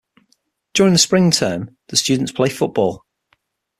[0.73, 3.05] During the spring term the students play football.